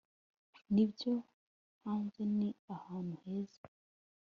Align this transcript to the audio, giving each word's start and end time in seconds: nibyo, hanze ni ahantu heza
nibyo, 0.73 1.13
hanze 1.83 2.21
ni 2.37 2.49
ahantu 2.75 3.15
heza 3.23 3.61